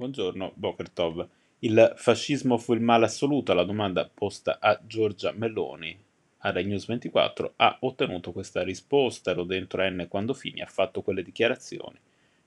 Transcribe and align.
Buongiorno, 0.00 0.52
Bokertov. 0.54 1.28
Il 1.58 1.92
fascismo 1.94 2.56
fu 2.56 2.72
il 2.72 2.80
male 2.80 3.04
assoluto? 3.04 3.52
La 3.52 3.64
domanda 3.64 4.08
posta 4.08 4.56
a 4.58 4.80
Giorgia 4.82 5.30
Meloni 5.32 5.94
a 6.38 6.50
Rai 6.52 6.64
News 6.64 6.86
24 6.86 7.52
ha 7.56 7.76
ottenuto 7.80 8.32
questa 8.32 8.62
risposta. 8.62 9.32
Ero 9.32 9.44
dentro 9.44 9.86
N 9.86 10.06
quando 10.08 10.32
Fini 10.32 10.62
ha 10.62 10.66
fatto 10.66 11.02
quelle 11.02 11.22
dichiarazioni. 11.22 11.98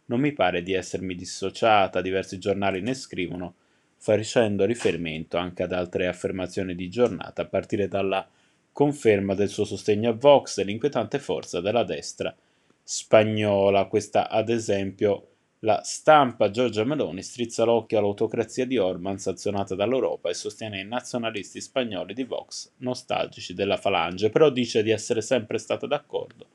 Non 0.06 0.20
mi 0.20 0.32
pare 0.32 0.64
di 0.64 0.74
essermi 0.74 1.14
dissociata, 1.14 2.02
diversi 2.02 2.40
giornali 2.40 2.82
ne 2.82 2.96
scrivono, 2.96 3.54
facendo 3.98 4.66
riferimento 4.66 5.38
anche 5.38 5.62
ad 5.62 5.74
altre 5.74 6.08
affermazioni 6.08 6.74
di 6.74 6.90
giornata, 6.90 7.44
a 7.44 7.46
partire 7.46 7.88
dalla 7.88 8.28
conferma 8.72 9.36
del 9.36 9.50
suo 9.50 9.66
sostegno 9.66 10.10
a 10.10 10.14
Vox 10.14 10.58
e 10.58 10.64
l'inquietante 10.64 11.20
forza 11.20 11.62
della 11.62 11.84
destra 11.84 12.36
spagnola. 12.82 13.86
Questa, 13.86 14.28
ad 14.28 14.50
esempio, 14.50 15.28
la 15.64 15.82
stampa 15.84 16.50
Giorgia 16.50 16.84
Meloni 16.84 17.22
strizza 17.22 17.64
l'occhio 17.64 17.98
all'autocrazia 17.98 18.66
di 18.66 18.78
Orban 18.78 19.18
sanzionata 19.18 19.76
dall'Europa 19.76 20.30
e 20.30 20.34
sostiene 20.34 20.82
i 20.82 20.86
nazionalisti 20.86 21.62
spagnoli 21.62 22.14
di 22.14 22.26
Vox 22.26 22.72
nostalgici 22.78 23.54
della 23.54 23.78
falange, 23.78 24.30
però 24.30 24.50
dice 24.50 24.84
di 24.84 24.92
essere 24.92 25.22
sempre 25.22 25.58
stata 25.58 25.88
d'accordo 25.88 26.48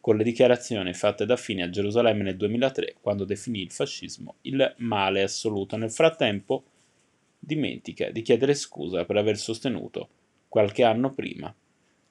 con 0.00 0.16
le 0.16 0.22
dichiarazioni 0.22 0.94
fatte 0.94 1.26
da 1.26 1.34
Fini 1.36 1.62
a 1.62 1.70
Gerusalemme 1.70 2.22
nel 2.22 2.36
2003, 2.36 2.98
quando 3.00 3.24
definì 3.24 3.62
il 3.62 3.72
fascismo 3.72 4.36
il 4.42 4.74
male 4.78 5.22
assoluto. 5.22 5.76
Nel 5.76 5.90
frattempo 5.90 6.62
dimentica 7.36 8.10
di 8.10 8.22
chiedere 8.22 8.54
scusa 8.54 9.04
per 9.04 9.16
aver 9.16 9.36
sostenuto 9.36 10.08
qualche 10.46 10.84
anno 10.84 11.12
prima 11.12 11.52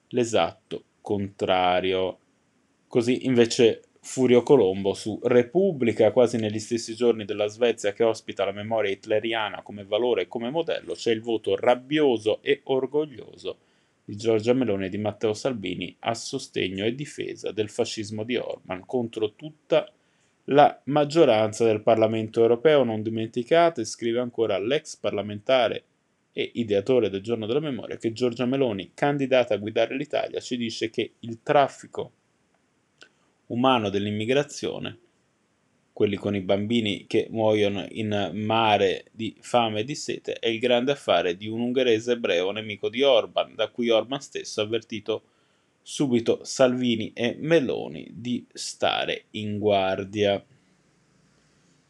l'esatto 0.08 0.84
contrario. 1.00 2.18
Così 2.86 3.24
invece 3.24 3.80
Furio 4.06 4.44
Colombo 4.44 4.94
su 4.94 5.18
Repubblica, 5.24 6.12
quasi 6.12 6.38
negli 6.38 6.60
stessi 6.60 6.94
giorni 6.94 7.24
della 7.24 7.48
Svezia 7.48 7.92
che 7.92 8.04
ospita 8.04 8.44
la 8.44 8.52
memoria 8.52 8.92
hitleriana 8.92 9.62
come 9.62 9.84
valore 9.84 10.22
e 10.22 10.28
come 10.28 10.48
modello, 10.48 10.94
c'è 10.94 11.10
il 11.10 11.20
voto 11.20 11.56
rabbioso 11.56 12.40
e 12.40 12.60
orgoglioso 12.62 13.58
di 14.04 14.16
Giorgia 14.16 14.52
Meloni 14.52 14.86
e 14.86 14.88
di 14.90 14.96
Matteo 14.96 15.34
Salvini 15.34 15.94
a 15.98 16.14
sostegno 16.14 16.84
e 16.84 16.94
difesa 16.94 17.50
del 17.50 17.68
fascismo 17.68 18.22
di 18.22 18.36
Orban 18.36 18.86
contro 18.86 19.32
tutta 19.34 19.92
la 20.44 20.80
maggioranza 20.84 21.64
del 21.64 21.82
Parlamento 21.82 22.40
europeo. 22.40 22.84
Non 22.84 23.02
dimenticate, 23.02 23.84
scrive 23.84 24.20
ancora 24.20 24.56
l'ex 24.58 24.96
parlamentare 24.96 25.82
e 26.32 26.48
ideatore 26.54 27.10
del 27.10 27.22
giorno 27.22 27.44
della 27.44 27.58
memoria, 27.58 27.96
che 27.96 28.12
Giorgia 28.12 28.46
Meloni, 28.46 28.92
candidata 28.94 29.54
a 29.54 29.58
guidare 29.58 29.96
l'Italia, 29.96 30.38
ci 30.38 30.56
dice 30.56 30.90
che 30.90 31.14
il 31.18 31.40
traffico 31.42 32.12
umano 33.46 33.90
dell'immigrazione, 33.90 34.98
quelli 35.92 36.16
con 36.16 36.34
i 36.34 36.40
bambini 36.40 37.06
che 37.06 37.26
muoiono 37.30 37.86
in 37.90 38.32
mare 38.34 39.06
di 39.12 39.34
fame 39.40 39.80
e 39.80 39.84
di 39.84 39.94
sete, 39.94 40.34
è 40.34 40.48
il 40.48 40.58
grande 40.58 40.92
affare 40.92 41.36
di 41.36 41.46
un 41.48 41.60
ungherese 41.60 42.12
ebreo 42.12 42.50
nemico 42.50 42.88
di 42.88 43.02
Orban, 43.02 43.54
da 43.54 43.68
cui 43.68 43.88
Orban 43.88 44.20
stesso 44.20 44.60
ha 44.60 44.64
avvertito 44.64 45.22
subito 45.80 46.40
Salvini 46.42 47.12
e 47.14 47.36
Meloni 47.38 48.08
di 48.10 48.44
stare 48.52 49.26
in 49.30 49.58
guardia. 49.58 50.44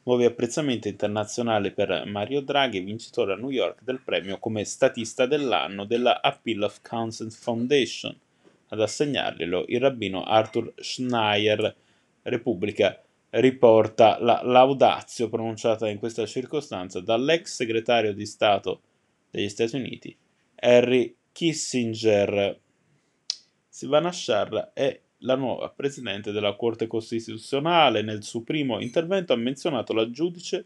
Nuovi 0.04 0.24
apprezzamenti 0.24 0.88
internazionali 0.88 1.72
per 1.72 2.04
Mario 2.06 2.42
Draghi, 2.42 2.78
vincitore 2.80 3.32
a 3.32 3.36
New 3.36 3.50
York 3.50 3.82
del 3.82 4.00
premio 4.04 4.38
come 4.38 4.64
statista 4.64 5.26
dell'anno 5.26 5.84
della 5.84 6.22
Appeal 6.22 6.62
of 6.62 6.80
Consent 6.80 7.32
Foundation 7.32 8.16
ad 8.68 8.80
assegnarglielo 8.80 9.64
il 9.68 9.80
rabbino 9.80 10.24
Arthur 10.24 10.72
Schneier. 10.76 11.74
Repubblica 12.22 13.00
riporta 13.30 14.18
la 14.20 14.40
laudazio 14.42 15.28
pronunciata 15.28 15.88
in 15.88 15.98
questa 15.98 16.26
circostanza 16.26 17.00
dall'ex 17.00 17.54
segretario 17.54 18.12
di 18.12 18.26
Stato 18.26 18.80
degli 19.30 19.48
Stati 19.48 19.76
Uniti, 19.76 20.16
Harry 20.56 21.14
Kissinger. 21.32 22.58
Silvana 23.68 24.10
Shar 24.10 24.70
è 24.72 25.00
la 25.18 25.36
nuova 25.36 25.68
presidente 25.68 26.32
della 26.32 26.54
Corte 26.54 26.86
Costituzionale. 26.86 28.02
Nel 28.02 28.22
suo 28.22 28.42
primo 28.42 28.80
intervento 28.80 29.32
ha 29.32 29.36
menzionato 29.36 29.92
la 29.92 30.10
giudice 30.10 30.64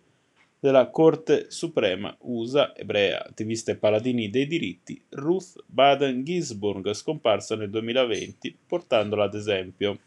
della 0.60 0.90
Corte 0.90 1.50
Suprema 1.50 2.14
USA, 2.20 2.76
ebrea, 2.76 3.24
attivista 3.24 3.72
e 3.72 3.76
paladini 3.76 4.28
dei 4.28 4.46
diritti, 4.46 5.02
Ruth 5.08 5.64
Baden 5.64 6.22
Ginsburg, 6.22 6.92
scomparsa 6.92 7.56
nel 7.56 7.70
2020, 7.70 8.56
portandola 8.66 9.24
ad 9.24 9.34
esempio. 9.34 9.98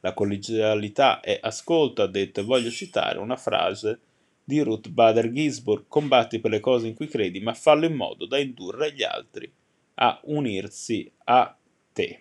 La 0.00 0.14
collegialità 0.14 1.18
è 1.18 1.40
ascolto, 1.42 2.02
ha 2.02 2.06
detto, 2.06 2.40
e 2.40 2.44
voglio 2.44 2.70
citare 2.70 3.18
una 3.18 3.36
frase 3.36 3.98
di 4.44 4.60
Ruth 4.60 4.90
Bader 4.90 5.32
Ginsburg, 5.32 5.86
combatti 5.88 6.38
per 6.38 6.52
le 6.52 6.60
cose 6.60 6.86
in 6.86 6.94
cui 6.94 7.08
credi, 7.08 7.40
ma 7.40 7.52
fallo 7.52 7.84
in 7.84 7.94
modo 7.94 8.26
da 8.26 8.38
indurre 8.38 8.92
gli 8.92 9.02
altri 9.02 9.52
a 9.94 10.20
unirsi 10.24 11.10
a 11.24 11.56
te. 11.92 12.20